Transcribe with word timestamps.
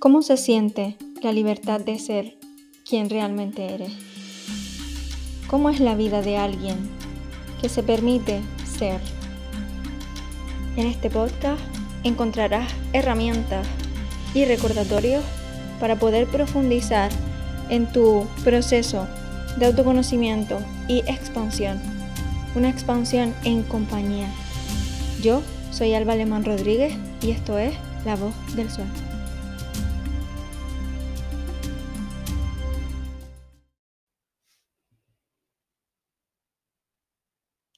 ¿Cómo 0.00 0.22
se 0.22 0.38
siente 0.38 0.96
la 1.20 1.30
libertad 1.30 1.78
de 1.78 1.98
ser 1.98 2.38
quien 2.88 3.10
realmente 3.10 3.74
eres? 3.74 3.92
¿Cómo 5.46 5.68
es 5.68 5.78
la 5.78 5.94
vida 5.94 6.22
de 6.22 6.38
alguien 6.38 6.78
que 7.60 7.68
se 7.68 7.82
permite 7.82 8.40
ser? 8.64 8.98
En 10.78 10.86
este 10.86 11.10
podcast 11.10 11.60
encontrarás 12.02 12.72
herramientas 12.94 13.66
y 14.32 14.46
recordatorios 14.46 15.22
para 15.80 15.96
poder 15.96 16.26
profundizar 16.28 17.10
en 17.68 17.86
tu 17.92 18.26
proceso 18.42 19.06
de 19.58 19.66
autoconocimiento 19.66 20.60
y 20.88 21.00
expansión. 21.00 21.78
Una 22.54 22.70
expansión 22.70 23.34
en 23.44 23.64
compañía. 23.64 24.30
Yo 25.22 25.42
soy 25.70 25.92
Alba 25.92 26.14
Alemán 26.14 26.46
Rodríguez 26.46 26.94
y 27.20 27.32
esto 27.32 27.58
es 27.58 27.74
La 28.06 28.16
Voz 28.16 28.32
del 28.56 28.70
Sol. 28.70 28.86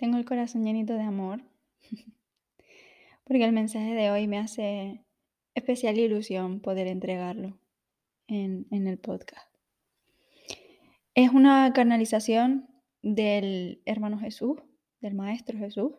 Tengo 0.03 0.17
el 0.17 0.25
corazón 0.25 0.65
llenito 0.65 0.95
de 0.95 1.03
amor 1.03 1.43
porque 3.25 3.45
el 3.45 3.53
mensaje 3.53 3.95
de 3.95 4.11
hoy 4.11 4.27
me 4.27 4.41
hace 4.41 5.05
especial 5.55 5.97
ilusión 5.97 6.59
poder 6.59 6.89
entregarlo 6.89 7.57
en, 8.27 8.67
el 8.73 8.99
podcast. 8.99 9.49
Es 11.15 11.31
una 11.31 11.73
canalización 11.73 12.69
del 13.03 13.81
hermano 13.85 14.19
Jesús, 14.19 14.59
del 15.01 15.15
Maestro 15.15 15.57
Jesús, 15.57 15.93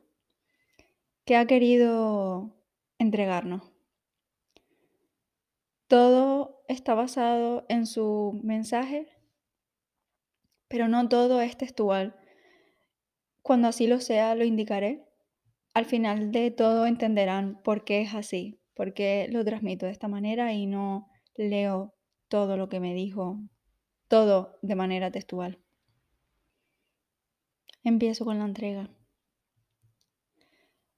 que 1.24 1.38
ha 1.38 1.48
querido 1.48 2.54
entregarnos. 3.00 3.72
Todo 5.88 6.62
está 6.68 6.94
basado 6.94 7.66
en 7.70 7.86
su 7.86 8.38
mensaje, 8.44 9.08
pero 10.68 10.90
no 10.90 11.08
todo 11.08 11.40
es 11.40 11.56
textual 11.56 12.20
cuando 13.44 13.68
así 13.68 13.88
lo 13.88 14.00
sea, 14.00 14.34
lo 14.36 14.46
indicaré. 14.46 15.06
Al 15.74 15.86
final 15.86 16.32
de 16.32 16.50
todo 16.50 16.88
entenderán 16.88 17.62
por 17.62 17.84
qué 17.84 18.02
es 18.02 18.16
así, 18.16 18.60
por 18.74 18.94
qué 18.94 19.28
lo 19.30 19.44
transmito 19.44 19.86
de 19.86 19.92
esta 19.92 20.08
manera 20.08 20.54
y 20.54 20.66
no 20.66 21.10
leo 21.36 21.94
todo 22.30 22.58
lo 22.58 22.70
que 22.70 22.80
me 22.80 22.94
dijo, 22.94 23.40
todo 24.08 24.58
de 24.62 24.76
manera 24.76 25.12
textual. 25.12 25.60
Empiezo 27.84 28.24
con 28.24 28.40
la 28.40 28.46
entrega. 28.46 28.90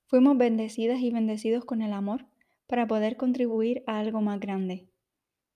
Fuimos 0.06 0.38
bendecidas 0.38 1.00
y 1.00 1.10
bendecidos 1.10 1.66
con 1.66 1.82
el 1.82 1.94
amor 1.94 2.28
para 2.68 2.86
poder 2.86 3.18
contribuir 3.18 3.84
a 3.88 4.00
algo 4.00 4.22
más 4.22 4.40
grande. 4.40 4.88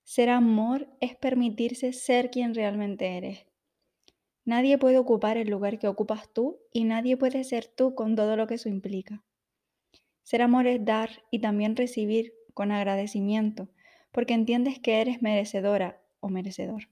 Ser 0.03 0.29
amor 0.29 0.87
es 1.01 1.15
permitirse 1.15 1.93
ser 1.93 2.31
quien 2.31 2.55
realmente 2.55 3.15
eres. 3.15 3.48
Nadie 4.49 4.79
puede 4.79 4.97
ocupar 4.97 5.37
el 5.37 5.47
lugar 5.47 5.77
que 5.77 5.87
ocupas 5.87 6.27
tú 6.33 6.57
y 6.73 6.83
nadie 6.83 7.15
puede 7.15 7.43
ser 7.43 7.67
tú 7.67 7.93
con 7.93 8.15
todo 8.15 8.35
lo 8.35 8.47
que 8.47 8.55
eso 8.55 8.67
implica. 8.67 9.23
Ser 10.23 10.41
amor 10.41 10.65
es 10.65 10.83
dar 10.83 11.23
y 11.29 11.37
también 11.37 11.75
recibir 11.75 12.33
con 12.55 12.71
agradecimiento, 12.71 13.69
porque 14.11 14.33
entiendes 14.33 14.79
que 14.79 15.01
eres 15.01 15.21
merecedora 15.21 16.01
o 16.19 16.29
merecedor. 16.29 16.89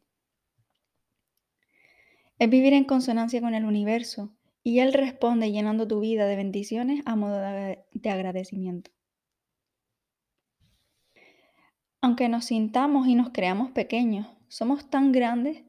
Es 2.37 2.47
vivir 2.47 2.73
en 2.73 2.83
consonancia 2.83 3.41
con 3.41 3.55
el 3.55 3.65
universo 3.65 4.37
y 4.61 4.77
Él 4.77 4.93
responde 4.93 5.51
llenando 5.51 5.87
tu 5.87 5.99
vida 5.99 6.27
de 6.27 6.35
bendiciones 6.35 7.01
a 7.07 7.15
modo 7.15 7.39
de, 7.39 8.09
agradecimiento. 8.11 8.91
Aunque 12.01 12.29
nos 12.29 12.45
sintamos 12.45 13.07
y 13.07 13.15
nos 13.15 13.31
creamos 13.31 13.71
pequeños, 13.71 14.27
somos 14.47 14.91
tan 14.91 15.11
grandes 15.11 15.63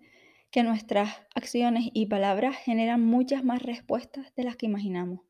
que 0.51 0.63
nuestras 0.63 1.23
acciones 1.35 1.91
y 1.93 2.07
palabras 2.07 2.57
generan 2.57 3.05
muchas 3.05 3.45
más 3.45 3.63
respuestas 3.63 4.35
de 4.35 4.45
las 4.45 4.57
que 4.57 4.67
imaginamos. 4.67 5.21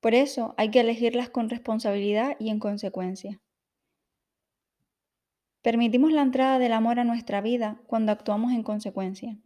Por 0.00 0.14
eso 0.14 0.54
hay 0.56 0.70
que 0.70 0.80
elegirlas 0.80 1.30
con 1.30 1.48
responsabilidad 1.48 2.36
y 2.38 2.50
en 2.50 2.58
consecuencia. 2.58 3.40
Permitimos 5.62 6.12
la 6.12 6.22
entrada 6.22 6.58
del 6.58 6.72
amor 6.72 6.98
a 6.98 7.04
nuestra 7.04 7.42
vida 7.42 7.82
cuando 7.86 8.12
actuamos 8.12 8.52
en 8.52 8.62
consecuencia. 8.62 9.38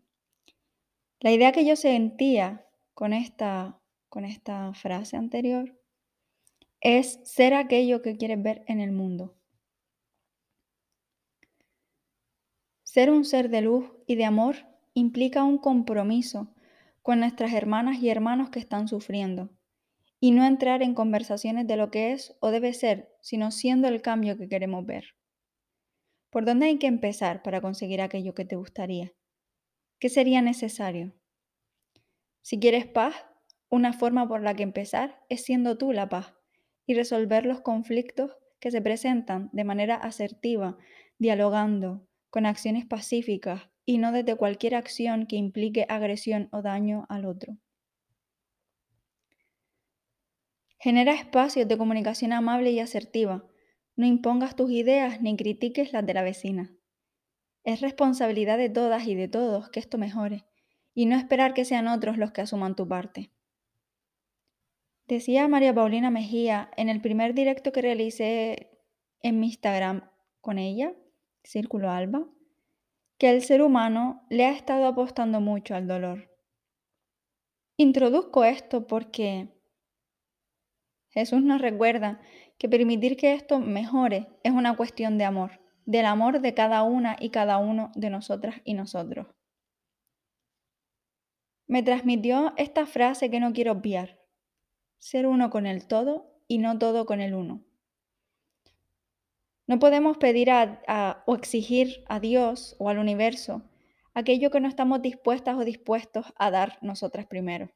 La 1.19 1.33
idea 1.33 1.53
que 1.53 1.65
yo 1.65 1.75
sentía 1.75 2.67
con 2.95 3.13
esta, 3.13 3.81
con 4.09 4.25
esta 4.25 4.73
frase 4.75 5.17
anterior 5.17 5.77
es 6.81 7.19
ser 7.25 7.55
aquello 7.55 8.03
que 8.03 8.17
quieres 8.17 8.41
ver 8.43 8.65
en 8.69 8.81
el 8.81 8.93
mundo. 8.93 9.35
Ser 12.95 13.11
un 13.11 13.25
ser 13.25 13.51
de 13.51 13.61
luz 13.61 13.91
y 14.07 14.15
de 14.15 14.25
amor 14.25 14.55
implica 14.93 15.43
un 15.43 15.59
compromiso 15.59 16.55
con 17.03 17.19
nuestras 17.19 17.53
hermanas 17.53 18.01
y 18.01 18.09
hermanos 18.09 18.51
que 18.51 18.61
están 18.61 18.87
sufriendo 18.87 19.51
y 20.21 20.31
no 20.31 20.47
entrar 20.47 20.81
en 20.81 20.95
conversaciones 20.95 21.67
de 21.67 21.77
lo 21.77 21.91
que 21.91 22.13
es 22.13 22.37
o 22.39 22.53
debe 22.53 22.73
ser, 22.73 23.13
sino 23.21 23.51
siendo 23.51 23.89
el 23.89 24.01
cambio 24.01 24.39
que 24.39 24.49
queremos 24.49 24.87
ver. 24.87 25.07
¿Por 26.31 26.45
dónde 26.45 26.67
hay 26.67 26.79
que 26.79 26.87
empezar 26.87 27.43
para 27.43 27.61
conseguir 27.61 28.01
aquello 28.01 28.33
que 28.33 28.45
te 28.45 28.55
gustaría? 28.55 29.13
¿Qué 29.99 30.09
sería 30.09 30.41
necesario? 30.41 31.17
Si 32.43 32.61
quieres 32.61 32.87
paz, 32.87 33.17
una 33.71 33.93
forma 33.93 34.29
por 34.29 34.41
la 34.41 34.55
que 34.55 34.63
empezar 34.63 35.21
es 35.29 35.43
siendo 35.43 35.77
tú 35.79 35.91
la 35.91 36.09
paz 36.09 36.33
y 36.87 36.95
resolver 36.95 37.45
los 37.45 37.61
conflictos 37.61 38.37
que 38.61 38.71
se 38.71 38.81
presentan 38.81 39.51
de 39.53 39.65
manera 39.65 39.97
asertiva, 39.97 40.79
dialogando, 41.19 42.07
con 42.35 42.47
acciones 42.47 42.85
pacíficas 42.85 43.71
y 43.87 43.99
no 43.99 44.11
desde 44.11 44.35
cualquier 44.35 44.75
acción 44.75 45.27
que 45.27 45.37
implique 45.37 45.87
agresión 45.89 46.49
o 46.51 46.63
daño 46.63 47.07
al 47.09 47.27
otro. 47.27 47.59
Genera 50.81 51.15
espacios 51.15 51.69
de 51.69 51.79
comunicación 51.79 52.33
amable 52.33 52.73
y 52.73 52.81
asertiva. 52.81 53.45
No 53.95 54.05
impongas 54.05 54.57
tus 54.57 54.73
ideas 54.73 55.21
ni 55.21 55.37
critiques 55.37 55.93
las 55.93 56.05
de 56.05 56.13
la 56.13 56.25
vecina. 56.25 56.75
Es 57.63 57.81
responsabilidad 57.81 58.59
de 58.59 58.69
todas 58.69 59.07
y 59.07 59.15
de 59.15 59.29
todos 59.29 59.71
que 59.71 59.79
esto 59.79 59.97
mejore 59.97 60.45
y 60.93 61.07
no 61.07 61.15
esperar 61.15 61.55
que 61.55 61.65
sean 61.65 61.87
otros 61.87 62.19
los 62.19 62.33
que 62.33 62.41
asuman 62.41 62.75
tu 62.75 62.89
parte. 62.89 63.31
Decía 65.07 65.47
María 65.47 65.73
Paulina 65.73 66.11
Mejía 66.11 66.73
en 66.77 66.89
el 66.89 67.01
primer 67.01 67.33
directo 67.33 67.71
que 67.71 67.83
realicé 67.83 68.81
en 69.21 69.39
mi 69.39 69.47
Instagram 69.47 70.11
con 70.41 70.59
ella, 70.59 70.97
Círculo 71.45 71.91
Alba, 71.91 72.27
que 73.19 73.31
el 73.31 73.43
ser 73.43 73.63
humano 73.63 74.27
le 74.31 74.47
ha 74.47 74.53
estado 74.53 74.87
apostando 74.87 75.41
mucho 75.41 75.75
al 75.75 75.87
dolor. 75.87 76.35
Introduzco 77.77 78.45
esto 78.45 78.87
porque 78.87 79.49
Jesús 81.11 81.43
nos 81.43 81.61
recuerda 81.61 82.21
que 82.59 82.69
permitir 82.69 83.17
que 83.17 83.35
esto 83.35 83.61
mejore 83.61 84.29
es 84.43 84.53
una 84.53 84.77
cuestión 84.77 85.19
de 85.19 85.25
amor, 85.25 85.61
del 85.85 86.07
amor 86.07 86.41
de 86.41 86.55
cada 86.55 86.83
una 86.83 87.17
y 87.21 87.31
cada 87.31 87.59
uno 87.59 87.93
de 87.95 88.11
nosotras 88.11 88.57
y 88.65 88.75
nosotros. 88.75 89.27
Me 91.67 91.83
transmitió 91.83 92.53
esta 92.57 92.87
frase 92.87 93.31
que 93.31 93.41
no 93.41 93.53
quiero 93.53 93.73
obviar, 93.73 94.21
ser 94.99 95.27
uno 95.27 95.51
con 95.51 95.67
el 95.67 95.87
todo 95.87 96.35
y 96.49 96.59
no 96.59 96.79
todo 96.79 97.07
con 97.07 97.21
el 97.21 97.35
uno. 97.35 97.65
No 99.67 99.79
podemos 99.79 100.19
pedir 100.19 100.51
o 100.51 101.35
exigir 101.35 102.05
a 102.09 102.21
Dios 102.21 102.77
o 102.79 102.89
al 102.89 102.99
universo 102.99 103.63
aquello 104.13 104.51
que 104.51 104.61
no 104.61 104.69
estamos 104.69 105.03
dispuestas 105.03 105.57
o 105.57 105.65
dispuestos 105.65 106.27
a 106.37 106.51
dar 106.51 106.79
nosotras 106.83 107.27
primero. 107.27 107.71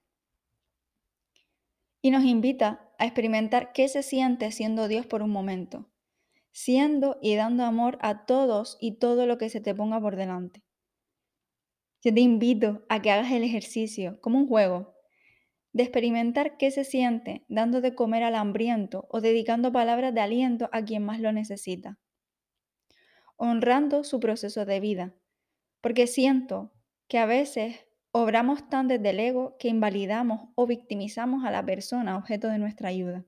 Y 2.00 2.10
nos 2.10 2.24
invita 2.24 2.92
a 2.98 3.06
experimentar 3.06 3.72
qué 3.72 3.88
se 3.88 4.02
siente 4.02 4.52
siendo 4.52 4.86
Dios 4.86 5.06
por 5.06 5.22
un 5.22 5.30
momento, 5.30 5.90
siendo 6.52 7.18
y 7.20 7.34
dando 7.34 7.64
amor 7.64 7.98
a 8.02 8.24
todos 8.24 8.78
y 8.80 8.98
todo 8.98 9.26
lo 9.26 9.36
que 9.36 9.48
se 9.48 9.60
te 9.60 9.74
ponga 9.74 10.00
por 10.00 10.14
delante. 10.14 10.62
Yo 12.04 12.14
te 12.14 12.20
invito 12.20 12.84
a 12.88 13.02
que 13.02 13.10
hagas 13.10 13.32
el 13.32 13.42
ejercicio 13.42 14.20
como 14.20 14.38
un 14.38 14.46
juego 14.46 14.94
de 15.72 15.82
experimentar 15.82 16.56
qué 16.56 16.70
se 16.70 16.84
siente 16.84 17.44
dando 17.48 17.80
de 17.80 17.94
comer 17.94 18.22
al 18.22 18.34
hambriento 18.34 19.06
o 19.10 19.20
dedicando 19.20 19.72
palabras 19.72 20.14
de 20.14 20.20
aliento 20.20 20.68
a 20.72 20.82
quien 20.82 21.04
más 21.04 21.20
lo 21.20 21.32
necesita, 21.32 21.98
honrando 23.36 24.04
su 24.04 24.20
proceso 24.20 24.64
de 24.64 24.80
vida, 24.80 25.14
porque 25.80 26.06
siento 26.06 26.72
que 27.06 27.18
a 27.18 27.26
veces 27.26 27.86
obramos 28.10 28.68
tan 28.68 28.88
desde 28.88 29.10
el 29.10 29.20
ego 29.20 29.56
que 29.58 29.68
invalidamos 29.68 30.48
o 30.54 30.66
victimizamos 30.66 31.44
a 31.44 31.50
la 31.50 31.64
persona 31.64 32.16
objeto 32.16 32.48
de 32.48 32.58
nuestra 32.58 32.88
ayuda, 32.88 33.24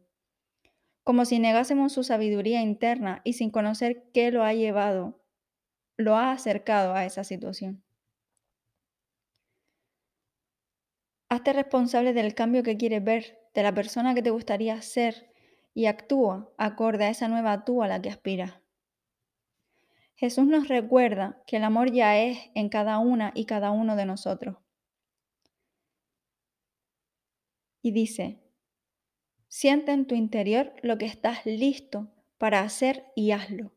como 1.05 1.25
si 1.25 1.39
negásemos 1.39 1.93
su 1.93 2.05
sabiduría 2.05 2.63
interna 2.63 3.21
y 3.25 3.35
sin 3.35 3.51
conocer 3.51 4.11
qué 4.13 4.31
lo 4.31 4.45
ha 4.45 4.55
llevado, 4.55 5.21
lo 5.97 6.17
ha 6.17 6.33
acercado 6.33 6.95
a 6.95 7.05
esa 7.05 7.25
situación. 7.25 7.83
Hazte 11.31 11.53
responsable 11.53 12.13
del 12.13 12.35
cambio 12.35 12.65
que 12.65 12.77
quieres 12.77 13.05
ver, 13.05 13.39
de 13.55 13.63
la 13.63 13.73
persona 13.73 14.17
que 14.17 14.23
te 14.23 14.31
gustaría 14.31 14.83
ser 14.83 15.33
y 15.73 15.87
actúa 15.87 16.53
acorde 16.59 17.05
a 17.05 17.11
esa 17.11 17.29
nueva 17.29 17.65
tú 17.65 17.85
a 17.85 17.89
la 17.89 18.03
que 18.03 18.11
aspiras. 18.11 18.61
Jesús 20.17 20.47
nos 20.47 20.67
recuerda 20.67 21.41
que 21.47 21.59
el 21.59 21.63
amor 21.63 21.93
ya 21.93 22.19
es 22.19 22.51
en 22.57 22.69
cada 22.69 22.99
una 22.99 23.31
y 23.37 23.47
cada 23.47 23.71
uno 23.71 23.95
de 23.95 24.07
nosotros. 24.07 24.57
Y 27.81 27.93
dice, 27.93 28.43
siente 29.47 29.93
en 29.93 30.09
tu 30.09 30.17
interior 30.17 30.75
lo 30.83 30.99
que 30.99 31.07
estás 31.07 31.47
listo 31.47 32.13
para 32.39 32.63
hacer 32.63 33.07
y 33.15 33.31
hazlo. 33.31 33.73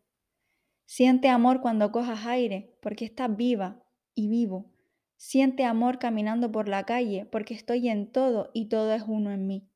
Siente 0.86 1.30
amor 1.30 1.62
cuando 1.62 1.92
cojas 1.92 2.26
aire, 2.26 2.76
porque 2.82 3.06
estás 3.06 3.38
viva 3.38 3.84
y 4.16 4.28
vivo. 4.28 4.73
Siente 5.18 5.64
amor 5.64 6.00
caminando 6.00 6.52
por 6.52 6.68
la 6.68 6.84
calle, 6.86 7.26
porque 7.26 7.54
estoy 7.54 7.88
en 7.90 8.12
todo 8.12 8.52
y 8.54 8.66
todo 8.66 8.94
es 8.94 9.04
uno 9.08 9.32
en 9.32 9.48
mí. 9.48 9.68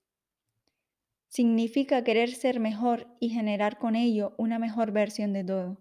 Significa 1.28 2.04
querer 2.04 2.32
ser 2.32 2.60
mejor 2.60 3.08
y 3.20 3.30
generar 3.30 3.78
con 3.78 3.96
ello 3.96 4.34
una 4.38 4.60
mejor 4.60 4.92
versión 4.92 5.34
de 5.34 5.44
todo. 5.44 5.78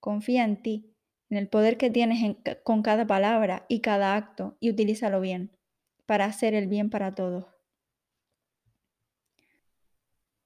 Confía 0.00 0.44
en 0.44 0.62
ti, 0.62 0.92
en 1.30 1.38
el 1.38 1.48
poder 1.48 1.76
que 1.76 1.90
tienes 1.90 2.36
con 2.64 2.82
cada 2.82 3.06
palabra 3.06 3.66
y 3.68 3.80
cada 3.80 4.14
acto 4.14 4.56
y 4.60 4.70
utilízalo 4.70 5.20
bien, 5.20 5.56
para 6.04 6.24
hacer 6.24 6.54
el 6.54 6.68
bien 6.68 6.90
para 6.90 7.14
todos. 7.14 7.46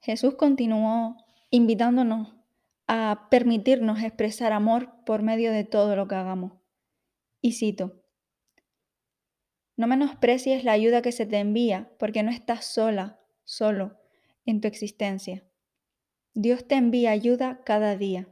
Jesús 0.01 0.35
continuó 0.37 1.17
invitándonos 1.51 2.35
a 2.87 3.29
permitirnos 3.31 4.03
expresar 4.03 4.53
amor 4.53 4.91
por 5.05 5.23
medio 5.23 5.53
de 5.53 5.65
todo 5.65 5.95
lo 5.95 6.09
que 6.09 6.15
hagamos. 6.15 6.53
Y 7.43 7.53
cito, 7.53 8.00
no 9.81 9.87
menosprecies 9.87 10.63
la 10.63 10.73
ayuda 10.73 11.01
que 11.01 11.11
se 11.11 11.25
te 11.25 11.39
envía 11.39 11.91
porque 11.99 12.23
no 12.23 12.31
estás 12.31 12.67
sola, 12.67 13.19
solo, 13.45 13.99
en 14.45 14.61
tu 14.61 14.69
existencia. 14.69 15.43
Dios 16.35 16.69
te 16.69 16.75
envía 16.75 17.13
ayuda 17.13 17.63
cada 17.65 17.97
día. 17.97 18.29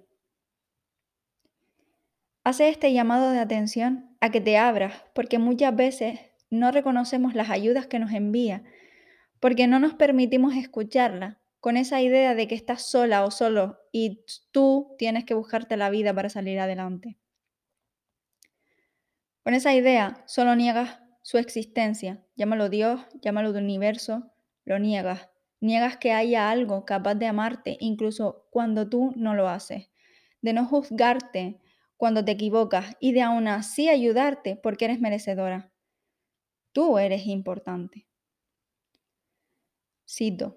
Hace 2.45 2.69
este 2.69 2.93
llamado 2.93 3.31
de 3.31 3.39
atención 3.39 4.15
a 4.21 4.31
que 4.31 4.43
te 4.43 4.59
abras 4.59 5.07
porque 5.15 5.39
muchas 5.39 5.75
veces 5.75 6.21
no 6.51 6.71
reconocemos 6.71 7.35
las 7.35 7.49
ayudas 7.49 7.87
que 7.87 7.99
nos 7.99 8.13
envía 8.13 8.63
porque 9.41 9.67
no 9.67 9.79
nos 9.81 9.95
permitimos 9.95 10.55
escucharla 10.55 11.41
con 11.61 11.79
esa 11.79 12.03
idea 12.03 12.35
de 12.35 12.47
que 12.47 12.57
estás 12.57 12.83
sola 12.83 13.25
o 13.25 13.31
solo 13.31 13.79
y 13.91 14.23
tú 14.51 14.95
tienes 14.99 15.25
que 15.25 15.33
buscarte 15.33 15.79
la 15.79 15.89
vida 15.89 16.13
para 16.13 16.29
salir 16.29 16.61
adelante. 16.61 17.17
Con 19.43 19.55
esa 19.55 19.73
idea 19.73 20.23
solo 20.27 20.55
niegas 20.55 21.08
su 21.29 21.37
existencia, 21.37 22.25
llámalo 22.37 22.71
Dios, 22.71 23.03
llámalo 23.21 23.53
del 23.53 23.65
universo, 23.65 24.33
lo 24.65 24.79
niegas. 24.79 25.29
Niegas 25.61 25.99
que 25.99 26.13
haya 26.13 26.49
algo 26.51 26.87
capaz 26.87 27.17
de 27.17 27.27
amarte 27.27 27.77
incluso 27.81 28.47
cuando 28.51 28.89
tú 28.89 29.13
no 29.15 29.35
lo 29.35 29.47
haces, 29.47 29.91
de 30.41 30.55
no 30.55 30.65
juzgarte 30.65 31.61
cuando 31.99 32.25
te 32.25 32.33
equivocas 32.33 32.97
y 32.99 33.13
de 33.13 33.21
aún 33.21 33.47
así 33.47 33.91
ayudarte 33.91 34.57
porque 34.57 34.87
eres 34.87 35.01
merecedora. 35.01 35.71
Tú 36.73 36.97
eres 36.97 37.27
importante. 37.27 38.07
Cito. 40.09 40.57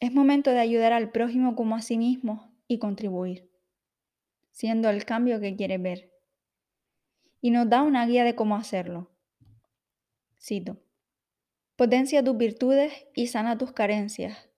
Es 0.00 0.12
momento 0.12 0.50
de 0.50 0.60
ayudar 0.60 0.92
al 0.92 1.10
prójimo 1.12 1.56
como 1.56 1.76
a 1.76 1.80
sí 1.80 1.96
mismo 1.96 2.54
y 2.68 2.78
contribuir, 2.78 3.50
siendo 4.50 4.90
el 4.90 5.06
cambio 5.06 5.40
que 5.40 5.56
quiere 5.56 5.78
ver. 5.78 6.11
Y 7.42 7.50
nos 7.50 7.68
da 7.68 7.82
una 7.82 8.06
guía 8.06 8.24
de 8.24 8.34
cómo 8.34 8.56
hacerlo. 8.56 9.10
Cito. 10.40 10.78
Potencia 11.76 12.24
tus 12.24 12.38
virtudes 12.38 12.92
y 13.14 13.26
sana 13.26 13.58
tus 13.58 13.72
carencias. 13.72 14.48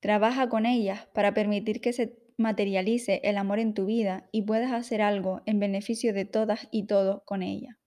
Trabaja 0.00 0.48
con 0.48 0.66
ellas 0.66 1.06
para 1.14 1.34
permitir 1.34 1.80
que 1.80 1.92
se 1.92 2.18
materialice 2.36 3.20
el 3.24 3.36
amor 3.36 3.58
en 3.58 3.74
tu 3.74 3.86
vida 3.86 4.28
y 4.32 4.42
puedas 4.42 4.72
hacer 4.72 5.02
algo 5.02 5.42
en 5.46 5.60
beneficio 5.60 6.12
de 6.12 6.24
todas 6.24 6.68
y 6.70 6.86
todos 6.86 7.22
con 7.24 7.42
ella. 7.42 7.78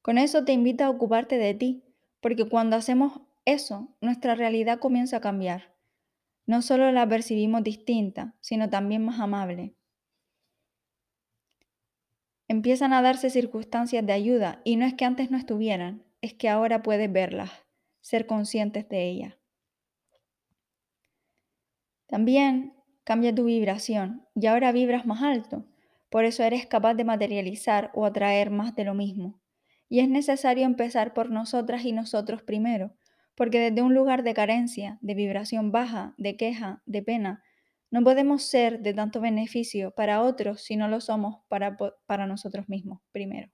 Con 0.00 0.16
eso 0.16 0.44
te 0.44 0.52
invito 0.52 0.84
a 0.84 0.90
ocuparte 0.90 1.36
de 1.36 1.54
ti, 1.54 1.84
porque 2.20 2.48
cuando 2.48 2.76
hacemos 2.76 3.20
eso, 3.44 3.96
nuestra 4.00 4.34
realidad 4.34 4.78
comienza 4.78 5.18
a 5.18 5.20
cambiar. 5.20 5.74
No 6.46 6.62
solo 6.62 6.90
la 6.92 7.08
percibimos 7.08 7.62
distinta, 7.62 8.34
sino 8.40 8.70
también 8.70 9.04
más 9.04 9.20
amable. 9.20 9.74
Empiezan 12.48 12.94
a 12.94 13.02
darse 13.02 13.28
circunstancias 13.28 14.04
de 14.04 14.12
ayuda 14.14 14.62
y 14.64 14.76
no 14.76 14.86
es 14.86 14.94
que 14.94 15.04
antes 15.04 15.30
no 15.30 15.36
estuvieran, 15.36 16.02
es 16.22 16.32
que 16.32 16.48
ahora 16.48 16.82
puedes 16.82 17.12
verlas, 17.12 17.50
ser 18.00 18.26
conscientes 18.26 18.88
de 18.88 19.06
ellas. 19.06 19.34
También 22.06 22.72
cambia 23.04 23.34
tu 23.34 23.44
vibración 23.44 24.26
y 24.34 24.46
ahora 24.46 24.72
vibras 24.72 25.04
más 25.04 25.22
alto, 25.22 25.66
por 26.08 26.24
eso 26.24 26.42
eres 26.42 26.66
capaz 26.66 26.94
de 26.94 27.04
materializar 27.04 27.90
o 27.94 28.06
atraer 28.06 28.50
más 28.50 28.74
de 28.74 28.84
lo 28.84 28.94
mismo. 28.94 29.40
Y 29.90 30.00
es 30.00 30.08
necesario 30.08 30.64
empezar 30.64 31.12
por 31.12 31.30
nosotras 31.30 31.84
y 31.84 31.92
nosotros 31.92 32.42
primero, 32.42 32.94
porque 33.34 33.60
desde 33.60 33.82
un 33.82 33.94
lugar 33.94 34.22
de 34.22 34.34
carencia, 34.34 34.98
de 35.02 35.14
vibración 35.14 35.70
baja, 35.70 36.14
de 36.16 36.36
queja, 36.36 36.82
de 36.86 37.02
pena, 37.02 37.42
no 37.90 38.02
podemos 38.02 38.42
ser 38.42 38.80
de 38.80 38.92
tanto 38.92 39.20
beneficio 39.20 39.92
para 39.92 40.22
otros 40.22 40.62
si 40.62 40.76
no 40.76 40.88
lo 40.88 41.00
somos 41.00 41.42
para, 41.48 41.76
para 42.06 42.26
nosotros 42.26 42.68
mismos 42.68 43.00
primero. 43.12 43.50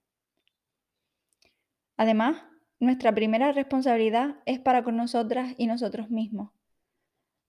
Además, 1.97 2.43
nuestra 2.79 3.13
primera 3.13 3.53
responsabilidad 3.53 4.35
es 4.45 4.59
para 4.59 4.83
con 4.83 4.97
nosotras 4.97 5.55
y 5.57 5.67
nosotros 5.67 6.09
mismos. 6.09 6.51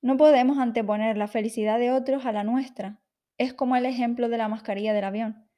No 0.01 0.17
podemos 0.17 0.59
anteponer 0.59 1.17
la 1.17 1.27
felicidad 1.27 1.81
de 1.81 1.91
otros 1.91 2.27
a 2.27 2.33
la 2.33 2.45
nuestra. 2.45 3.01
Es 3.39 3.53
como 3.53 3.75
el 3.75 3.87
ejemplo 3.87 4.29
de 4.29 4.39
la 4.39 4.49
mascarilla 4.49 4.95
del 4.95 5.05
avión. 5.05 5.49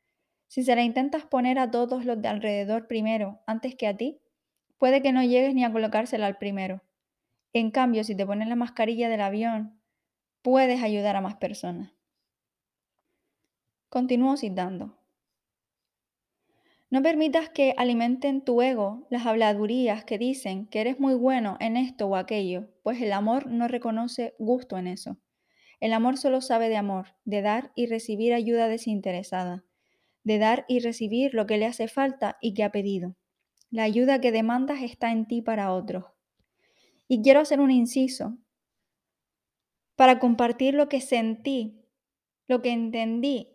Si 0.47 0.63
se 0.63 0.75
la 0.75 0.83
intentas 0.83 1.25
poner 1.25 1.59
a 1.59 1.71
todos 1.71 2.07
los 2.07 2.23
de 2.23 2.29
alrededor 2.29 2.87
primero, 2.87 3.41
antes 3.47 3.75
que 3.75 3.87
a 3.87 3.97
ti, 3.97 4.19
puede 4.79 5.03
que 5.03 5.13
no 5.13 5.23
llegues 5.23 5.55
ni 5.55 5.65
a 5.65 5.73
colocársela 5.73 6.27
al 6.27 6.39
primero. 6.39 6.83
En 7.53 7.71
cambio, 7.71 8.05
si 8.05 8.17
te 8.17 8.25
pones 8.25 8.49
la 8.49 8.57
mascarilla 8.57 9.11
del 9.11 9.21
avión, 9.21 9.78
puedes 10.43 10.83
ayudar 10.83 11.17
a 11.17 11.21
más 11.21 11.37
personas. 11.37 11.93
Continúo 13.89 14.37
citando. 14.37 14.99
No 16.91 17.03
permitas 17.03 17.51
que 17.51 17.75
alimenten 17.77 18.43
tu 18.43 18.63
ego 18.63 19.07
las 19.11 19.27
habladurías 19.27 20.05
que 20.05 20.17
dicen 20.17 20.67
que 20.67 20.81
eres 20.81 20.99
muy 20.99 21.15
bueno 21.15 21.59
en 21.61 21.77
esto 21.77 22.07
o 22.07 22.17
aquello, 22.17 22.71
pues 22.83 23.01
el 23.03 23.13
amor 23.13 23.47
no 23.47 23.69
reconoce 23.69 24.35
gusto 24.39 24.79
en 24.79 24.87
eso. 24.87 25.19
El 25.81 25.93
amor 25.93 26.17
solo 26.17 26.41
sabe 26.41 26.71
de 26.71 26.77
amor, 26.77 27.09
de 27.25 27.43
dar 27.43 27.73
y 27.75 27.87
recibir 27.87 28.33
ayuda 28.33 28.69
desinteresada, 28.69 29.65
de 30.25 30.39
dar 30.39 30.65
y 30.67 30.81
recibir 30.81 31.35
lo 31.35 31.47
que 31.47 31.59
le 31.59 31.67
hace 31.67 31.89
falta 31.89 32.39
y 32.41 32.55
que 32.55 32.65
ha 32.65 32.73
pedido. 32.73 33.17
La 33.71 33.83
ayuda 33.83 34.21
que 34.21 34.33
demandas 34.33 34.83
está 34.83 35.13
en 35.13 35.27
ti 35.27 35.43
para 35.43 35.73
otros. 35.73 36.05
Y 37.07 37.23
quiero 37.23 37.41
hacer 37.41 37.61
un 37.61 37.71
inciso 37.71 38.39
para 39.99 40.21
compartir 40.21 40.75
lo 40.75 40.89
que 40.89 41.01
sentí, 41.01 41.85
lo 42.47 42.63
que 42.63 42.71
entendí 42.71 43.49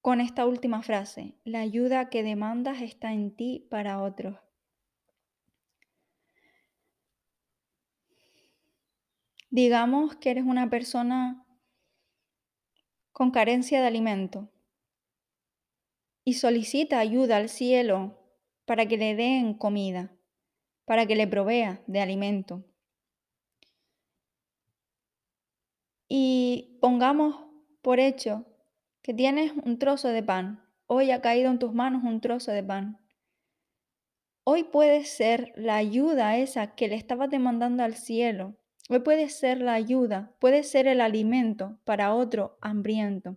con 0.00 0.20
esta 0.20 0.46
última 0.46 0.80
frase. 0.80 1.34
La 1.42 1.58
ayuda 1.58 2.08
que 2.08 2.22
demandas 2.22 2.80
está 2.82 3.12
en 3.12 3.34
ti 3.34 3.66
para 3.68 4.00
otros. 4.00 4.38
Digamos 9.50 10.14
que 10.14 10.30
eres 10.30 10.44
una 10.44 10.70
persona 10.70 11.44
con 13.10 13.32
carencia 13.32 13.80
de 13.80 13.88
alimento 13.88 14.52
y 16.22 16.34
solicita 16.34 17.00
ayuda 17.00 17.38
al 17.38 17.48
cielo 17.48 18.22
para 18.66 18.86
que 18.86 18.96
le 18.96 19.16
den 19.16 19.54
comida, 19.54 20.16
para 20.84 21.06
que 21.06 21.16
le 21.16 21.26
provea 21.26 21.82
de 21.88 22.00
alimento. 22.00 22.69
Y 26.12 26.76
pongamos 26.80 27.36
por 27.82 28.00
hecho 28.00 28.44
que 29.00 29.14
tienes 29.14 29.52
un 29.64 29.78
trozo 29.78 30.08
de 30.08 30.24
pan. 30.24 30.60
Hoy 30.88 31.12
ha 31.12 31.20
caído 31.20 31.52
en 31.52 31.60
tus 31.60 31.72
manos 31.72 32.02
un 32.02 32.20
trozo 32.20 32.50
de 32.50 32.64
pan. 32.64 32.98
Hoy 34.42 34.64
puede 34.64 35.04
ser 35.04 35.52
la 35.54 35.76
ayuda 35.76 36.36
esa 36.36 36.74
que 36.74 36.88
le 36.88 36.96
estabas 36.96 37.30
demandando 37.30 37.84
al 37.84 37.94
cielo. 37.94 38.56
Hoy 38.88 38.98
puede 38.98 39.28
ser 39.28 39.60
la 39.60 39.74
ayuda, 39.74 40.34
puede 40.40 40.64
ser 40.64 40.88
el 40.88 41.00
alimento 41.00 41.78
para 41.84 42.12
otro 42.12 42.58
hambriento. 42.60 43.36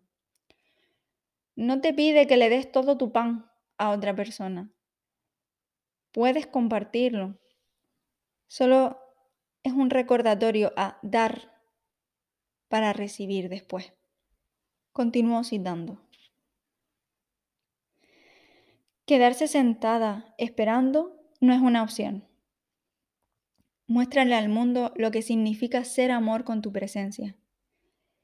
No 1.55 1.79
te 1.79 1.93
pide 1.93 2.25
que 2.25 2.37
le 2.37 2.49
des 2.49 2.71
todo 2.71 2.97
tu 2.97 3.11
pan 3.11 3.51
a 3.77 3.91
otra 3.91 4.15
persona. 4.15 4.71
Puedes 6.11 6.47
compartirlo. 6.47 7.37
Solo 8.47 8.99
es 9.61 9.73
un 9.73 9.91
recordatorio 9.91 10.73
a 10.75 10.97
dar 11.03 11.52
para 12.73 12.91
recibir 12.91 13.49
después. 13.49 13.93
Continúo 14.93 15.43
citando. 15.43 16.01
Quedarse 19.05 19.47
sentada 19.47 20.33
esperando 20.39 21.15
no 21.39 21.53
es 21.53 21.61
una 21.61 21.83
opción. 21.83 22.27
Muéstrale 23.85 24.33
al 24.33 24.49
mundo 24.49 24.91
lo 24.95 25.11
que 25.11 25.21
significa 25.21 25.83
ser 25.83 26.09
amor 26.09 26.45
con 26.45 26.63
tu 26.63 26.71
presencia. 26.71 27.35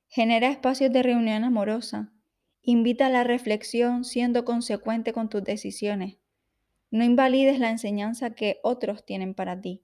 Genera 0.07 0.49
espacios 0.49 0.91
de 0.91 1.03
reunión 1.03 1.43
amorosa. 1.43 2.11
Invita 2.63 3.05
a 3.05 3.11
la 3.11 3.23
reflexión 3.23 4.03
siendo 4.03 4.45
consecuente 4.45 5.13
con 5.13 5.29
tus 5.29 5.43
decisiones. 5.43 6.17
No 6.89 7.03
invalides 7.03 7.59
la 7.59 7.69
enseñanza 7.69 8.31
que 8.31 8.59
otros 8.63 9.05
tienen 9.05 9.35
para 9.35 9.61
ti. 9.61 9.83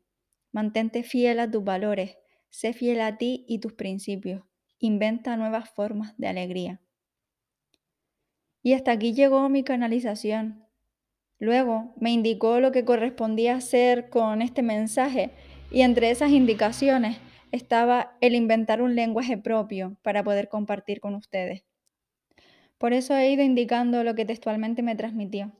Mantente 0.51 1.03
fiel 1.03 1.39
a 1.39 1.51
tus 1.51 1.63
valores. 1.63 2.17
Sé 2.49 2.73
fiel 2.73 3.01
a 3.01 3.19
ti 3.19 3.45
y 3.47 3.59
tus 3.59 3.73
principios. 3.73 4.41
Inventa 4.85 5.35
nuevas 5.35 5.67
formas 5.71 6.13
de 6.19 6.27
alegría. 6.27 6.79
Y 8.61 8.73
hasta 8.73 8.91
aquí 8.91 9.13
llegó 9.13 9.49
mi 9.49 9.63
canalización. 9.63 10.63
Luego 11.39 11.95
me 11.99 12.11
indicó 12.11 12.59
lo 12.59 12.71
que 12.71 12.85
correspondía 12.85 13.55
hacer 13.55 14.11
con 14.11 14.43
este 14.43 14.61
mensaje 14.61 15.31
y 15.71 15.81
entre 15.81 16.11
esas 16.11 16.29
indicaciones 16.29 17.17
estaba 17.51 18.15
el 18.21 18.35
inventar 18.35 18.83
un 18.83 18.93
lenguaje 18.93 19.39
propio 19.39 19.97
para 20.03 20.23
poder 20.23 20.49
compartir 20.49 20.99
con 20.99 21.15
ustedes. 21.15 21.63
Por 22.77 22.93
eso 22.93 23.15
he 23.15 23.31
ido 23.31 23.41
indicando 23.41 24.03
lo 24.03 24.13
que 24.13 24.25
textualmente 24.25 24.83
me 24.83 24.95
transmitió 24.95 25.51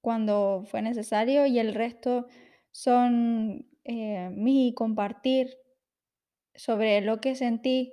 cuando 0.00 0.64
fue 0.64 0.80
necesario 0.80 1.44
y 1.44 1.58
el 1.58 1.74
resto 1.74 2.26
son 2.70 3.66
eh, 3.84 4.30
mi 4.32 4.72
compartir 4.72 5.58
sobre 6.54 7.02
lo 7.02 7.20
que 7.20 7.34
sentí 7.34 7.92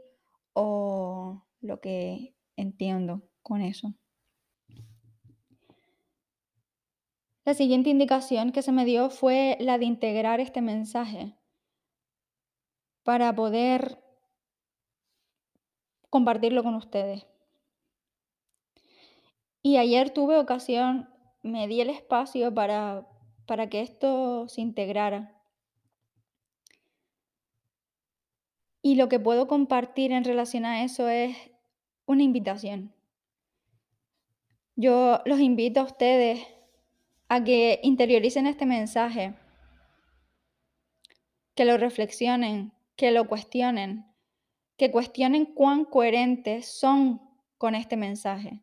o 0.59 1.45
lo 1.61 1.79
que 1.79 2.33
entiendo 2.55 3.21
con 3.43 3.61
eso. 3.61 3.93
La 7.45 7.53
siguiente 7.53 7.91
indicación 7.91 8.51
que 8.51 8.63
se 8.63 8.71
me 8.71 8.83
dio 8.83 9.11
fue 9.11 9.57
la 9.59 9.77
de 9.77 9.85
integrar 9.85 10.39
este 10.39 10.63
mensaje 10.63 11.37
para 13.03 13.35
poder 13.35 14.03
compartirlo 16.09 16.63
con 16.63 16.73
ustedes. 16.73 17.27
Y 19.61 19.77
ayer 19.77 20.09
tuve 20.09 20.39
ocasión, 20.39 21.07
me 21.43 21.67
di 21.67 21.81
el 21.81 21.91
espacio 21.91 22.51
para, 22.51 23.07
para 23.45 23.69
que 23.69 23.81
esto 23.81 24.47
se 24.47 24.61
integrara. 24.61 25.36
Y 28.87 28.95
lo 28.95 29.09
que 29.09 29.19
puedo 29.19 29.49
compartir 29.49 30.13
en 30.13 30.23
relación 30.23 30.63
a 30.63 30.85
eso 30.85 31.09
es 31.09 31.35
una 32.05 32.23
invitación. 32.23 32.93
Yo 34.77 35.19
los 35.25 35.41
invito 35.41 35.81
a 35.81 35.83
ustedes 35.83 36.47
a 37.27 37.43
que 37.43 37.81
interioricen 37.83 38.47
este 38.47 38.65
mensaje, 38.65 39.33
que 41.53 41.65
lo 41.65 41.77
reflexionen, 41.77 42.71
que 42.95 43.11
lo 43.11 43.27
cuestionen, 43.27 44.05
que 44.77 44.89
cuestionen 44.89 45.47
cuán 45.47 45.83
coherentes 45.83 46.69
son 46.69 47.19
con 47.57 47.75
este 47.75 47.97
mensaje. 47.97 48.61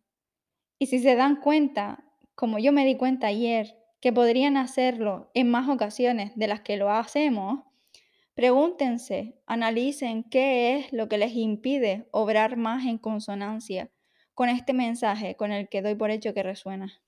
Y 0.78 0.86
si 0.86 1.00
se 1.00 1.16
dan 1.16 1.36
cuenta, 1.36 2.02
como 2.34 2.58
yo 2.58 2.72
me 2.72 2.86
di 2.86 2.96
cuenta 2.96 3.26
ayer, 3.26 3.76
que 4.00 4.10
podrían 4.10 4.56
hacerlo 4.56 5.30
en 5.34 5.50
más 5.50 5.68
ocasiones 5.68 6.32
de 6.34 6.46
las 6.46 6.62
que 6.62 6.78
lo 6.78 6.90
hacemos, 6.90 7.64
pregúntense, 8.34 9.38
analicen 9.46 10.24
qué 10.24 10.76
es 10.76 10.92
lo 10.92 11.08
que 11.08 11.18
les 11.18 11.34
impide 11.34 12.08
obrar 12.10 12.56
más 12.56 12.84
en 12.84 12.98
consonancia 12.98 13.90
con 14.34 14.48
este 14.48 14.72
mensaje 14.72 15.36
con 15.36 15.52
el 15.52 15.68
que 15.68 15.82
doy 15.82 15.94
por 15.94 16.10
hecho 16.10 16.34
que 16.34 16.42
resuena. 16.42 17.00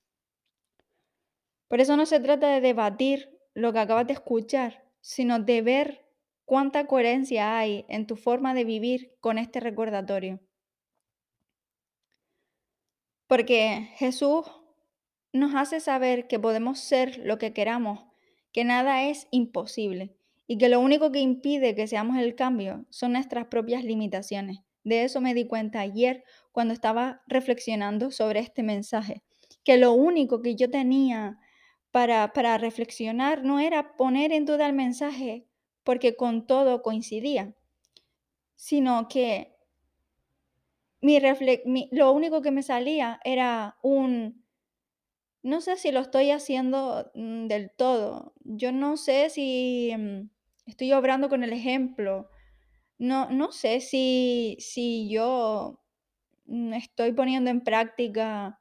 Por 1.67 1.81
eso 1.81 1.97
no 1.97 2.05
se 2.05 2.21
trata 2.21 2.47
de 2.47 2.61
debatir 2.61 3.37
lo 3.53 3.73
que 3.73 3.79
acabas 3.79 4.07
de 4.07 4.13
escuchar, 4.13 4.85
sino 5.01 5.39
de 5.39 5.61
ver 5.61 6.05
cuánta 6.45 6.87
coherencia 6.87 7.57
hay 7.57 7.85
en 7.89 8.07
tu 8.07 8.15
forma 8.15 8.53
de 8.53 8.63
vivir 8.63 9.13
con 9.19 9.37
este 9.37 9.59
recordatorio. 9.59 10.39
Porque 13.27 13.89
Jesús 13.95 14.45
nos 15.33 15.53
hace 15.55 15.81
saber 15.81 16.27
que 16.27 16.39
podemos 16.39 16.79
ser 16.79 17.17
lo 17.17 17.37
que 17.37 17.51
queramos, 17.51 18.05
que 18.53 18.63
nada 18.63 19.03
es 19.03 19.27
imposible 19.31 20.16
y 20.47 20.57
que 20.57 20.69
lo 20.69 20.79
único 20.79 21.11
que 21.11 21.19
impide 21.19 21.75
que 21.75 21.87
seamos 21.87 22.17
el 22.17 22.35
cambio 22.35 22.85
son 22.89 23.11
nuestras 23.11 23.47
propias 23.47 23.83
limitaciones. 23.83 24.59
De 24.83 25.03
eso 25.03 25.19
me 25.19 25.33
di 25.33 25.45
cuenta 25.45 25.81
ayer 25.81 26.23
cuando 26.53 26.73
estaba 26.73 27.21
reflexionando 27.27 28.09
sobre 28.09 28.39
este 28.39 28.63
mensaje, 28.63 29.21
que 29.65 29.77
lo 29.77 29.91
único 29.91 30.41
que 30.41 30.55
yo 30.55 30.69
tenía 30.69 31.37
para, 31.91 32.31
para 32.31 32.57
reflexionar 32.57 33.43
no 33.43 33.59
era 33.59 33.97
poner 33.97 34.31
en 34.31 34.45
duda 34.45 34.65
el 34.65 34.73
mensaje 34.73 35.45
porque 35.83 36.15
con 36.15 36.47
todo 36.47 36.81
coincidía, 36.81 37.53
sino 38.55 39.07
que 39.07 39.57
mi 41.01 41.19
lo 41.91 42.11
único 42.11 42.41
que 42.41 42.51
me 42.51 42.63
salía 42.63 43.19
era 43.23 43.77
un, 43.81 44.43
no 45.43 45.61
sé 45.61 45.77
si 45.77 45.91
lo 45.91 45.99
estoy 45.99 46.31
haciendo 46.31 47.11
mm, 47.13 47.47
del 47.47 47.71
todo, 47.71 48.33
yo 48.43 48.71
no 48.71 48.97
sé 48.97 49.29
si 49.29 49.93
mm, 49.97 50.29
estoy 50.67 50.93
obrando 50.93 51.29
con 51.29 51.43
el 51.43 51.53
ejemplo, 51.53 52.29
no, 52.99 53.29
no 53.29 53.51
sé 53.51 53.79
si, 53.79 54.57
si 54.59 55.09
yo 55.09 55.81
mm, 56.45 56.73
estoy 56.73 57.13
poniendo 57.13 57.49
en 57.49 57.61
práctica 57.61 58.59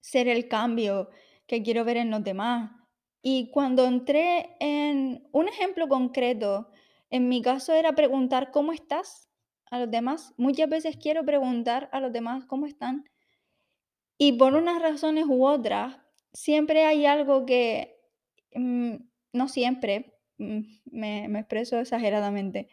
ser 0.00 0.28
el 0.28 0.48
cambio 0.48 1.08
que 1.46 1.62
quiero 1.62 1.84
ver 1.84 1.96
en 1.96 2.10
los 2.10 2.22
demás. 2.22 2.70
Y 3.22 3.50
cuando 3.50 3.84
entré 3.86 4.56
en 4.58 5.28
un 5.32 5.48
ejemplo 5.48 5.88
concreto, 5.88 6.70
en 7.10 7.28
mi 7.28 7.40
caso 7.40 7.72
era 7.72 7.94
preguntar 7.94 8.50
cómo 8.50 8.72
estás 8.72 9.28
a 9.70 9.78
los 9.78 9.90
demás. 9.90 10.34
Muchas 10.36 10.68
veces 10.68 10.96
quiero 10.96 11.24
preguntar 11.24 11.88
a 11.92 12.00
los 12.00 12.12
demás 12.12 12.44
cómo 12.46 12.66
están. 12.66 13.04
Y 14.18 14.32
por 14.32 14.54
unas 14.54 14.82
razones 14.82 15.26
u 15.28 15.46
otras, 15.46 15.98
siempre 16.32 16.84
hay 16.84 17.06
algo 17.06 17.46
que, 17.46 18.00
mm, 18.54 18.96
no 19.32 19.48
siempre, 19.48 20.11
me, 20.38 21.28
me 21.28 21.38
expreso 21.38 21.78
exageradamente, 21.78 22.68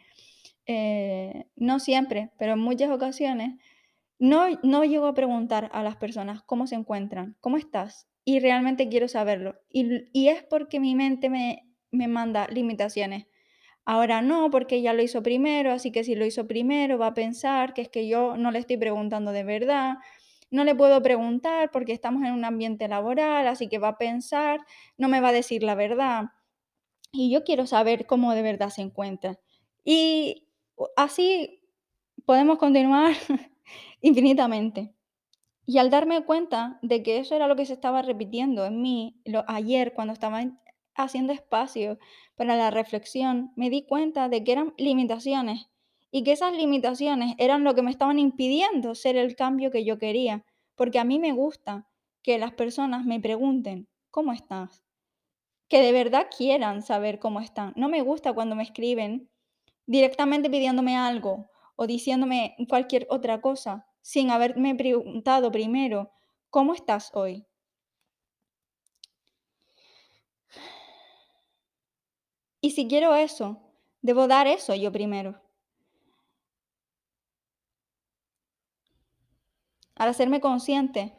eh, 0.66 1.46
no 1.56 1.80
siempre, 1.80 2.30
pero 2.38 2.52
en 2.52 2.60
muchas 2.60 2.90
ocasiones, 2.90 3.60
no, 4.18 4.46
no 4.62 4.84
llego 4.84 5.06
a 5.06 5.14
preguntar 5.14 5.70
a 5.72 5.82
las 5.82 5.96
personas 5.96 6.42
cómo 6.42 6.66
se 6.66 6.76
encuentran, 6.76 7.36
cómo 7.40 7.56
estás, 7.56 8.08
y 8.24 8.38
realmente 8.40 8.88
quiero 8.88 9.08
saberlo. 9.08 9.56
Y, 9.70 10.04
y 10.12 10.28
es 10.28 10.42
porque 10.44 10.78
mi 10.78 10.94
mente 10.94 11.30
me, 11.30 11.66
me 11.90 12.08
manda 12.08 12.46
limitaciones. 12.48 13.26
Ahora 13.84 14.22
no, 14.22 14.50
porque 14.50 14.76
ella 14.76 14.92
lo 14.92 15.02
hizo 15.02 15.22
primero, 15.22 15.72
así 15.72 15.90
que 15.90 16.04
si 16.04 16.14
lo 16.14 16.24
hizo 16.26 16.46
primero 16.46 16.98
va 16.98 17.08
a 17.08 17.14
pensar 17.14 17.74
que 17.74 17.82
es 17.82 17.88
que 17.88 18.08
yo 18.08 18.36
no 18.36 18.50
le 18.50 18.58
estoy 18.60 18.76
preguntando 18.76 19.32
de 19.32 19.42
verdad. 19.44 19.94
No 20.50 20.64
le 20.64 20.74
puedo 20.74 21.00
preguntar 21.02 21.70
porque 21.72 21.92
estamos 21.92 22.24
en 22.24 22.32
un 22.32 22.44
ambiente 22.44 22.88
laboral, 22.88 23.46
así 23.48 23.68
que 23.68 23.78
va 23.78 23.88
a 23.88 23.98
pensar, 23.98 24.60
no 24.98 25.08
me 25.08 25.20
va 25.20 25.28
a 25.28 25.32
decir 25.32 25.62
la 25.62 25.74
verdad. 25.74 26.24
Y 27.12 27.30
yo 27.30 27.44
quiero 27.44 27.66
saber 27.66 28.06
cómo 28.06 28.32
de 28.34 28.42
verdad 28.42 28.70
se 28.70 28.82
encuentra. 28.82 29.38
Y 29.84 30.48
así 30.96 31.62
podemos 32.24 32.58
continuar 32.58 33.14
infinitamente. 34.00 34.94
Y 35.66 35.78
al 35.78 35.90
darme 35.90 36.24
cuenta 36.24 36.78
de 36.82 37.02
que 37.02 37.18
eso 37.18 37.34
era 37.34 37.46
lo 37.46 37.56
que 37.56 37.66
se 37.66 37.74
estaba 37.74 38.02
repitiendo 38.02 38.64
en 38.64 38.82
mí 38.82 39.20
lo, 39.24 39.44
ayer 39.48 39.94
cuando 39.94 40.12
estaba 40.12 40.42
haciendo 40.94 41.32
espacio 41.32 41.98
para 42.36 42.56
la 42.56 42.70
reflexión, 42.70 43.52
me 43.56 43.70
di 43.70 43.82
cuenta 43.82 44.28
de 44.28 44.42
que 44.42 44.52
eran 44.52 44.74
limitaciones 44.78 45.68
y 46.10 46.24
que 46.24 46.32
esas 46.32 46.54
limitaciones 46.54 47.34
eran 47.38 47.62
lo 47.64 47.74
que 47.74 47.82
me 47.82 47.90
estaban 47.90 48.18
impidiendo 48.18 48.94
ser 48.94 49.16
el 49.16 49.36
cambio 49.36 49.70
que 49.70 49.84
yo 49.84 49.98
quería, 49.98 50.44
porque 50.74 50.98
a 50.98 51.04
mí 51.04 51.18
me 51.18 51.32
gusta 51.32 51.86
que 52.22 52.38
las 52.38 52.52
personas 52.52 53.04
me 53.04 53.20
pregunten, 53.20 53.86
¿cómo 54.10 54.32
estás? 54.32 54.82
Que 55.70 55.80
de 55.80 55.92
verdad 55.92 56.26
quieran 56.36 56.82
saber 56.82 57.18
cómo 57.18 57.40
están. 57.40 57.72
No 57.76 57.88
me 57.88 58.02
gusta 58.02 58.34
cuando 58.34 58.56
me 58.56 58.64
escriben 58.64 59.30
directamente 59.86 60.50
pidiéndome 60.50 60.96
algo 60.96 61.48
o 61.76 61.86
diciéndome 61.86 62.56
cualquier 62.68 63.06
otra 63.08 63.40
cosa 63.40 63.86
sin 64.02 64.30
haberme 64.30 64.74
preguntado 64.74 65.50
primero, 65.52 66.12
¿cómo 66.50 66.74
estás 66.74 67.10
hoy? 67.14 67.46
Y 72.60 72.72
si 72.72 72.88
quiero 72.88 73.14
eso, 73.14 73.62
debo 74.02 74.26
dar 74.26 74.46
eso 74.46 74.74
yo 74.74 74.92
primero. 74.92 75.40
Al 79.94 80.08
hacerme 80.08 80.40
consciente 80.40 81.14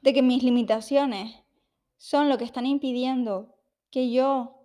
de 0.00 0.14
que 0.14 0.22
mis 0.22 0.42
limitaciones 0.42 1.42
son 1.96 2.28
lo 2.28 2.38
que 2.38 2.44
están 2.44 2.66
impidiendo 2.66 3.55
que 3.90 4.10
yo 4.12 4.56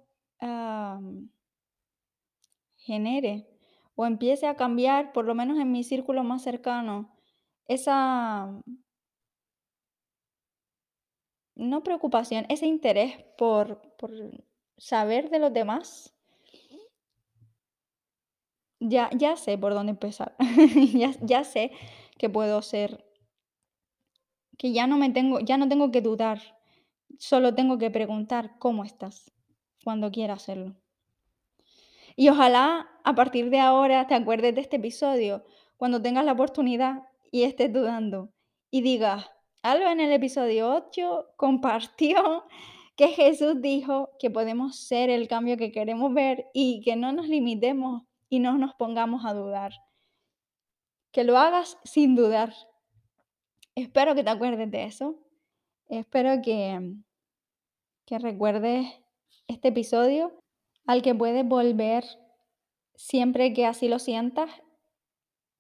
genere 2.88 3.48
o 3.96 4.06
empiece 4.06 4.46
a 4.48 4.56
cambiar, 4.56 5.14
por 5.14 5.26
lo 5.26 5.36
menos 5.36 5.58
en 5.60 5.72
mi 5.72 5.84
círculo 5.84 6.24
más 6.24 6.42
cercano, 6.44 7.16
esa, 7.68 8.50
no 11.56 11.82
preocupación, 11.84 12.46
ese 12.50 12.66
interés 12.66 13.18
por, 13.38 13.82
por 13.98 14.12
saber 14.78 15.30
de 15.30 15.40
los 15.40 15.54
demás, 15.54 16.14
Ya, 18.80 19.10
ya 19.16 19.36
sé 19.38 19.58
por 19.58 19.74
dónde 19.74 19.92
empezar. 19.92 20.36
Ya, 20.94 21.12
ya 21.22 21.44
sé 21.44 21.72
que 22.18 22.30
puedo 22.30 22.62
ser, 22.62 23.04
que 24.58 24.72
ya 24.72 24.88
no 24.88 24.98
me 24.98 25.10
tengo, 25.10 25.40
ya 25.42 25.58
no 25.58 25.68
tengo 25.68 25.92
que 25.92 26.00
dudar, 26.02 26.40
solo 27.22 27.54
tengo 27.54 27.78
que 27.78 27.92
preguntar 27.92 28.58
cómo 28.58 28.84
estás 28.84 29.32
cuando 29.84 30.10
quiera 30.10 30.34
hacerlo. 30.34 30.76
Y 32.16 32.30
ojalá 32.30 32.90
a 33.04 33.14
partir 33.14 33.52
de 33.52 33.60
ahora 33.60 34.08
te 34.08 34.16
acuerdes 34.16 34.56
de 34.56 34.62
este 34.62 34.78
episodio 34.78 35.44
cuando 35.78 36.02
tengas 36.02 36.26
la 36.26 36.32
oportunidad 36.32 37.04
y 37.32 37.44
estés 37.44 37.72
dudando 37.72 38.34
y 38.72 38.82
digas, 38.82 39.30
algo 39.62 39.88
en 39.88 40.00
el 40.00 40.12
episodio 40.12 40.74
8 40.74 41.34
compartió 41.38 42.46
que 42.96 43.10
Jesús 43.10 43.62
dijo 43.62 44.10
que 44.18 44.32
podemos 44.32 44.80
ser 44.80 45.12
el 45.12 45.28
cambio 45.28 45.58
que 45.58 45.72
queremos 45.72 46.12
ver 46.16 46.48
y 46.56 46.82
que 46.82 46.96
no 46.96 47.14
nos 47.14 47.28
limitemos 47.28 48.02
y 48.30 48.40
no 48.40 48.58
nos 48.58 48.74
pongamos 48.74 49.26
a 49.26 49.36
dudar. 49.36 49.74
Que 51.12 51.24
lo 51.24 51.38
hagas 51.38 51.78
sin 51.84 52.16
dudar. 52.16 52.52
Espero 53.76 54.16
que 54.16 54.24
te 54.24 54.32
acuerdes 54.32 54.72
de 54.72 54.86
eso. 54.86 55.20
Espero 55.88 56.42
que, 56.42 56.96
que 58.12 58.20
recuerdes 58.20 58.88
este 59.48 59.70
episodio 59.70 60.34
al 60.86 61.02
que 61.02 61.16
puedes 61.16 61.48
volver 61.48 62.04
siempre 62.94 63.54
que 63.54 63.66
así 63.66 63.88
lo 63.88 64.00
sientas. 64.00 64.50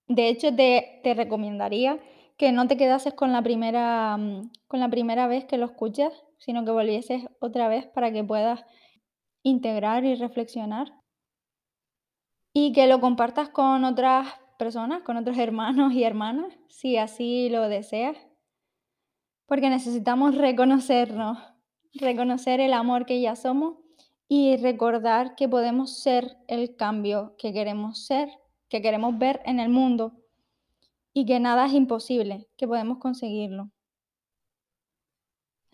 De 0.10 0.28
hecho, 0.28 0.54
te, 0.54 1.00
te 1.02 1.14
recomendaría 1.14 1.98
que 2.36 2.52
no 2.52 2.68
te 2.68 2.76
quedases 2.76 3.14
con 3.14 3.32
la, 3.32 3.42
primera, 3.42 4.18
mm, 4.18 4.52
con 4.68 4.82
la 4.82 4.90
primera 4.90 5.28
vez 5.28 5.46
que 5.46 5.58
lo 5.58 5.68
escuches, 5.68 6.12
sino 6.40 6.66
que 6.66 6.72
volvieses 6.72 7.24
otra 7.40 7.70
vez 7.70 7.88
para 7.88 8.12
que 8.12 8.22
puedas 8.22 8.66
integrar 9.44 10.04
y 10.04 10.16
reflexionar. 10.16 10.92
Y 12.52 12.74
que 12.74 12.86
lo 12.88 13.00
compartas 13.00 13.48
con 13.48 13.86
otras 13.86 14.28
personas, 14.60 15.04
con 15.04 15.16
otros 15.16 15.38
hermanos 15.38 15.94
y 15.94 16.04
hermanas, 16.04 16.54
si 16.68 16.98
así 16.98 17.48
lo 17.48 17.70
deseas. 17.70 18.18
Porque 19.46 19.70
necesitamos 19.70 20.36
reconocernos, 20.36 21.51
reconocer 21.94 22.60
el 22.60 22.74
amor 22.74 23.06
que 23.06 23.22
ya 23.22 23.36
somos 23.36 23.78
y 24.28 24.58
recordar 24.58 25.36
que 25.36 25.50
podemos 25.50 25.98
ser 26.00 26.38
el 26.48 26.76
cambio 26.76 27.36
que 27.38 27.52
queremos 27.52 28.06
ser, 28.06 28.30
que 28.70 28.82
queremos 28.82 29.18
ver 29.18 29.42
en 29.46 29.60
el 29.60 29.70
mundo 29.70 30.14
y 31.14 31.26
que 31.26 31.40
nada 31.40 31.66
es 31.66 31.74
imposible, 31.74 32.48
que 32.58 32.68
podemos 32.68 33.00
conseguirlo. 33.00 33.72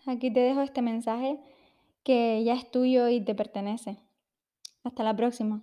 Aquí 0.06 0.32
te 0.32 0.40
dejo 0.40 0.62
este 0.62 0.82
mensaje 0.82 1.38
que 2.02 2.42
ya 2.42 2.54
es 2.54 2.70
tuyo 2.70 3.08
y 3.08 3.20
te 3.20 3.34
pertenece. 3.34 3.98
Hasta 4.82 5.04
la 5.04 5.14
próxima. 5.14 5.62